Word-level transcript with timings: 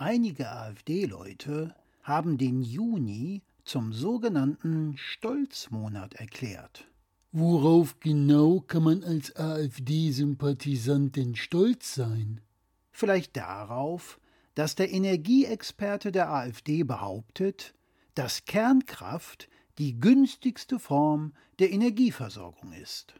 Einige 0.00 0.50
AfD-Leute 0.50 1.74
haben 2.02 2.38
den 2.38 2.62
Juni 2.62 3.42
zum 3.66 3.92
sogenannten 3.92 4.96
Stolzmonat 4.96 6.14
erklärt. 6.14 6.88
Worauf 7.32 8.00
genau 8.00 8.60
kann 8.60 8.84
man 8.84 9.04
als 9.04 9.36
AfD-Sympathisant 9.36 11.16
denn 11.16 11.36
stolz 11.36 11.94
sein? 11.94 12.40
Vielleicht 12.90 13.36
darauf, 13.36 14.18
dass 14.54 14.74
der 14.74 14.90
Energieexperte 14.90 16.12
der 16.12 16.30
AfD 16.32 16.82
behauptet, 16.82 17.74
dass 18.14 18.46
Kernkraft 18.46 19.50
die 19.76 20.00
günstigste 20.00 20.78
Form 20.78 21.34
der 21.58 21.72
Energieversorgung 21.72 22.72
ist. 22.72 23.16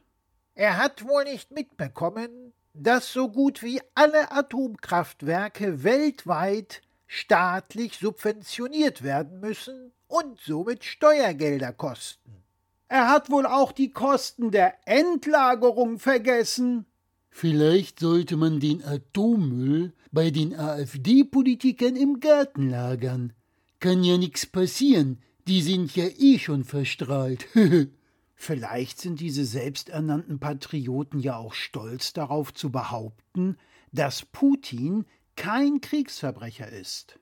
Er 0.54 0.78
hat 0.78 1.04
wohl 1.04 1.24
nicht 1.24 1.50
mitbekommen, 1.50 2.54
dass 2.82 3.12
so 3.12 3.28
gut 3.28 3.62
wie 3.62 3.80
alle 3.94 4.32
Atomkraftwerke 4.32 5.84
weltweit 5.84 6.80
staatlich 7.06 7.98
subventioniert 7.98 9.02
werden 9.02 9.40
müssen 9.40 9.92
und 10.06 10.40
somit 10.40 10.84
Steuergelder 10.84 11.72
kosten. 11.72 12.42
Er 12.88 13.08
hat 13.08 13.30
wohl 13.30 13.46
auch 13.46 13.72
die 13.72 13.90
Kosten 13.90 14.50
der 14.50 14.74
Endlagerung 14.86 15.98
vergessen. 15.98 16.86
Vielleicht 17.30 18.00
sollte 18.00 18.36
man 18.36 18.60
den 18.60 18.82
Atommüll 18.84 19.92
bei 20.10 20.30
den 20.30 20.58
AfD-Politikern 20.58 21.96
im 21.96 22.18
Garten 22.18 22.70
lagern. 22.70 23.32
Kann 23.78 24.02
ja 24.02 24.18
nichts 24.18 24.46
passieren, 24.46 25.22
die 25.46 25.62
sind 25.62 25.94
ja 25.94 26.06
eh 26.18 26.38
schon 26.38 26.64
verstrahlt. 26.64 27.46
Vielleicht 28.42 28.98
sind 28.98 29.20
diese 29.20 29.44
selbsternannten 29.44 30.40
Patrioten 30.40 31.18
ja 31.18 31.36
auch 31.36 31.52
stolz 31.52 32.14
darauf 32.14 32.54
zu 32.54 32.72
behaupten, 32.72 33.58
dass 33.92 34.24
Putin 34.24 35.04
kein 35.36 35.82
Kriegsverbrecher 35.82 36.66
ist. 36.70 37.18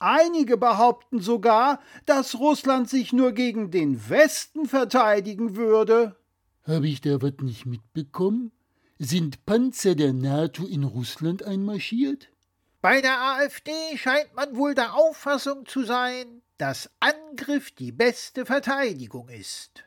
Einige 0.00 0.56
behaupten 0.56 1.20
sogar, 1.20 1.78
dass 2.04 2.40
Russland 2.40 2.90
sich 2.90 3.12
nur 3.12 3.30
gegen 3.30 3.70
den 3.70 4.10
Westen 4.10 4.66
verteidigen 4.66 5.54
würde. 5.54 6.16
Habe 6.64 6.88
ich 6.88 7.00
da 7.00 7.22
was 7.22 7.34
nicht 7.42 7.64
mitbekommen? 7.64 8.50
Sind 8.98 9.46
Panzer 9.46 9.94
der 9.94 10.12
NATO 10.12 10.66
in 10.66 10.82
Russland 10.82 11.44
einmarschiert? 11.44 12.32
Bei 12.80 13.00
der 13.00 13.20
AfD 13.20 13.70
scheint 13.94 14.34
man 14.34 14.56
wohl 14.56 14.74
der 14.74 14.96
Auffassung 14.96 15.64
zu 15.64 15.84
sein, 15.84 16.42
dass 16.58 16.90
Angriff 16.98 17.70
die 17.70 17.92
beste 17.92 18.44
Verteidigung 18.44 19.28
ist. 19.28 19.84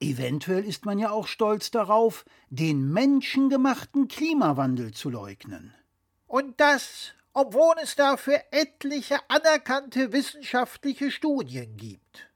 Eventuell 0.00 0.64
ist 0.64 0.84
man 0.84 0.98
ja 0.98 1.10
auch 1.10 1.26
stolz 1.26 1.70
darauf, 1.70 2.26
den 2.50 2.92
menschengemachten 2.92 4.08
Klimawandel 4.08 4.92
zu 4.92 5.08
leugnen. 5.08 5.72
Und 6.26 6.60
das, 6.60 7.14
obwohl 7.32 7.76
es 7.82 7.96
dafür 7.96 8.40
etliche 8.50 9.18
anerkannte 9.28 10.12
wissenschaftliche 10.12 11.10
Studien 11.10 11.76
gibt. 11.78 12.28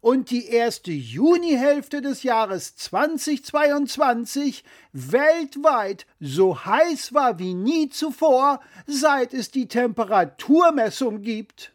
Und 0.00 0.30
die 0.30 0.46
erste 0.48 0.90
Junihälfte 0.90 2.02
des 2.02 2.24
Jahres 2.24 2.76
2022 2.76 4.64
weltweit 4.92 6.06
so 6.20 6.62
heiß 6.64 7.14
war 7.14 7.38
wie 7.38 7.54
nie 7.54 7.88
zuvor, 7.88 8.60
seit 8.86 9.32
es 9.32 9.50
die 9.50 9.66
Temperaturmessung 9.66 11.22
gibt. 11.22 11.72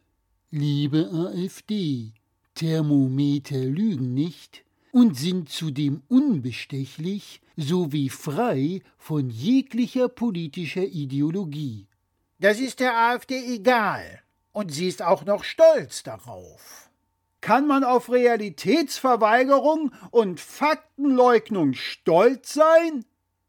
Liebe 0.51 1.09
AfD, 1.11 2.11
Thermometer 2.53 3.57
lügen 3.57 4.13
nicht 4.13 4.63
und 4.91 5.17
sind 5.17 5.49
zudem 5.49 6.01
unbestechlich 6.07 7.41
sowie 7.55 8.09
frei 8.09 8.81
von 8.97 9.29
jeglicher 9.29 10.07
politischer 10.07 10.85
Ideologie. 10.85 11.87
Das 12.39 12.59
ist 12.59 12.79
der 12.79 12.97
AfD 12.97 13.55
egal, 13.55 14.21
und 14.51 14.71
sie 14.71 14.87
ist 14.87 15.01
auch 15.01 15.25
noch 15.25 15.43
stolz 15.43 16.03
darauf. 16.03 16.89
Kann 17.41 17.67
man 17.67 17.83
auf 17.83 18.11
Realitätsverweigerung 18.11 19.93
und 20.11 20.39
Faktenleugnung 20.39 21.73
stolz 21.73 22.53
sein? 22.53 23.05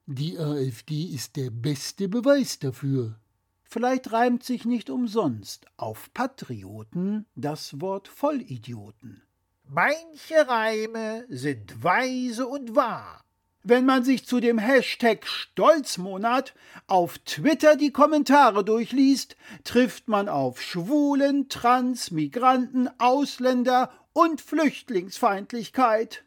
Die 0.07 0.39
AfD 0.39 1.05
ist 1.05 1.37
der 1.37 1.51
beste 1.51 2.09
Beweis 2.09 2.59
dafür. 2.59 3.19
Vielleicht 3.63 4.11
reimt 4.11 4.43
sich 4.43 4.65
nicht 4.65 4.91
umsonst 4.91 5.67
auf 5.77 6.13
Patrioten 6.13 7.27
das 7.37 7.81
Wort 7.81 8.09
Vollidioten. 8.09 9.23
Manche 9.73 10.49
Reime 10.49 11.27
sind 11.29 11.85
weise 11.85 12.49
und 12.49 12.75
wahr. 12.75 13.23
Wenn 13.63 13.87
man 13.87 14.03
sich 14.03 14.27
zu 14.27 14.41
dem 14.41 14.59
Hashtag 14.59 15.25
Stolzmonat 15.25 16.55
auf 16.89 17.19
Twitter 17.19 17.77
die 17.77 17.93
Kommentare 17.93 18.65
durchliest, 18.65 19.37
trifft 19.63 20.09
man 20.09 20.29
auf 20.29 20.61
Schwulen, 20.61 21.49
Trans, 21.49 22.11
Migranten, 22.11 22.91
Ausländer 22.99 23.93
und 24.13 24.41
Flüchtlingsfeindlichkeit. 24.41 26.25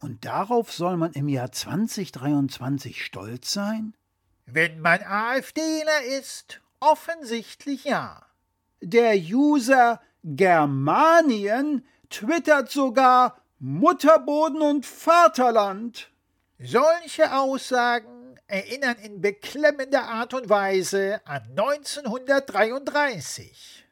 Und 0.00 0.24
darauf 0.24 0.72
soll 0.72 0.96
man 0.96 1.12
im 1.12 1.28
Jahr 1.28 1.52
2023 1.52 3.04
stolz 3.04 3.52
sein? 3.52 3.92
Wenn 4.46 4.80
man 4.80 5.02
AfDler 5.02 6.18
ist, 6.18 6.62
offensichtlich 6.80 7.84
ja. 7.84 8.24
Der 8.80 9.18
User 9.18 10.00
Germanien 10.28 11.84
twittert 12.10 12.70
sogar 12.70 13.38
Mutterboden 13.58 14.60
und 14.60 14.86
Vaterland. 14.86 16.10
Solche 16.58 17.36
Aussagen 17.36 18.16
erinnern 18.46 18.96
in 19.02 19.20
beklemmender 19.20 20.04
Art 20.04 20.32
und 20.34 20.48
Weise 20.48 21.20
an 21.24 21.42
1933. 21.50 23.84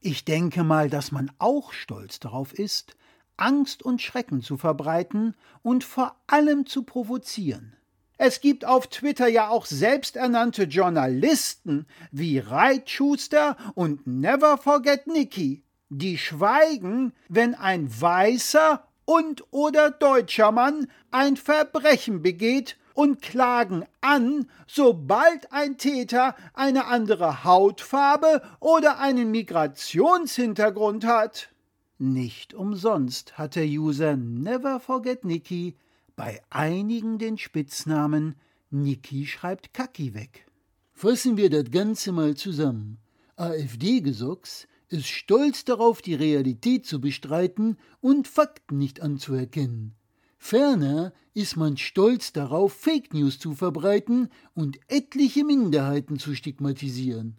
Ich 0.00 0.24
denke 0.24 0.64
mal, 0.64 0.90
dass 0.90 1.12
man 1.12 1.30
auch 1.38 1.72
stolz 1.72 2.18
darauf 2.20 2.52
ist, 2.52 2.96
Angst 3.36 3.82
und 3.82 4.02
Schrecken 4.02 4.42
zu 4.42 4.56
verbreiten 4.56 5.36
und 5.62 5.84
vor 5.84 6.16
allem 6.26 6.66
zu 6.66 6.82
provozieren. 6.82 7.76
Es 8.16 8.40
gibt 8.40 8.64
auf 8.66 8.88
Twitter 8.88 9.28
ja 9.28 9.48
auch 9.48 9.64
selbsternannte 9.64 10.64
Journalisten 10.64 11.86
wie 12.10 12.38
Reitschuster 12.38 13.56
und 13.74 14.06
Never 14.06 14.58
Forget 14.58 15.06
Nicky, 15.06 15.62
die 15.90 16.16
schweigen, 16.16 17.12
wenn 17.28 17.54
ein 17.54 17.88
weißer 18.00 18.84
und 19.04 19.44
oder 19.50 19.90
deutscher 19.90 20.52
Mann 20.52 20.86
ein 21.10 21.36
Verbrechen 21.36 22.22
begeht 22.22 22.78
und 22.94 23.22
klagen 23.22 23.84
an, 24.00 24.46
sobald 24.66 25.52
ein 25.52 25.78
Täter 25.78 26.34
eine 26.54 26.86
andere 26.86 27.44
Hautfarbe 27.44 28.42
oder 28.60 28.98
einen 28.98 29.30
Migrationshintergrund 29.30 31.04
hat. 31.04 31.50
Nicht 31.98 32.54
umsonst 32.54 33.36
hat 33.36 33.56
der 33.56 33.66
User 33.66 34.16
Never 34.16 34.80
Forget 34.80 35.24
Nicky 35.24 35.76
bei 36.16 36.40
einigen 36.50 37.18
den 37.18 37.36
Spitznamen 37.36 38.36
Niki 38.70 39.26
schreibt 39.26 39.74
Kacki 39.74 40.14
weg. 40.14 40.46
Fassen 40.92 41.36
wir 41.36 41.50
das 41.50 41.70
Ganze 41.70 42.12
mal 42.12 42.36
zusammen. 42.36 42.98
AfD-Gesocks 43.36 44.68
ist 44.90 45.06
stolz 45.06 45.64
darauf, 45.64 46.02
die 46.02 46.14
Realität 46.14 46.86
zu 46.86 47.00
bestreiten 47.00 47.78
und 48.00 48.28
Fakten 48.28 48.78
nicht 48.78 49.00
anzuerkennen. 49.00 49.94
Ferner 50.36 51.12
ist 51.34 51.56
man 51.56 51.76
stolz 51.76 52.32
darauf, 52.32 52.72
Fake 52.72 53.14
News 53.14 53.38
zu 53.38 53.54
verbreiten 53.54 54.30
und 54.54 54.78
etliche 54.88 55.44
Minderheiten 55.44 56.18
zu 56.18 56.34
stigmatisieren. 56.34 57.36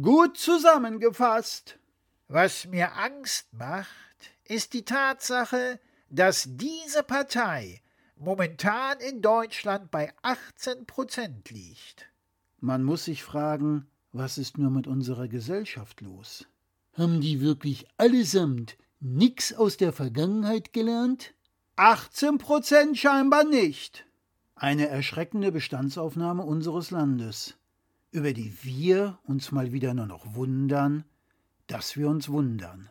Gut 0.00 0.36
zusammengefasst. 0.36 1.78
Was 2.28 2.66
mir 2.66 2.96
Angst 2.96 3.52
macht, 3.52 3.88
ist 4.44 4.72
die 4.72 4.84
Tatsache, 4.84 5.80
dass 6.10 6.48
diese 6.48 7.02
Partei 7.02 7.80
momentan 8.16 8.98
in 9.00 9.20
Deutschland 9.20 9.90
bei 9.90 10.12
18 10.22 10.86
Prozent 10.86 11.50
liegt. 11.50 12.10
Man 12.60 12.82
muss 12.82 13.06
sich 13.06 13.22
fragen, 13.22 13.86
was 14.12 14.38
ist 14.38 14.58
nur 14.58 14.70
mit 14.70 14.86
unserer 14.86 15.28
Gesellschaft 15.28 16.00
los? 16.00 16.46
Haben 16.96 17.20
die 17.20 17.40
wirklich 17.40 17.86
allesamt 17.96 18.76
nix 19.00 19.52
aus 19.52 19.76
der 19.76 19.92
Vergangenheit 19.92 20.72
gelernt? 20.72 21.34
18 21.74 22.38
Prozent 22.38 22.96
scheinbar 22.96 23.42
nicht. 23.42 24.06
Eine 24.54 24.86
erschreckende 24.86 25.50
Bestandsaufnahme 25.50 26.44
unseres 26.44 26.92
Landes, 26.92 27.56
über 28.12 28.32
die 28.32 28.56
wir 28.62 29.18
uns 29.24 29.50
mal 29.50 29.72
wieder 29.72 29.92
nur 29.92 30.06
noch 30.06 30.36
wundern, 30.36 31.04
dass 31.66 31.96
wir 31.96 32.08
uns 32.08 32.28
wundern. 32.28 32.88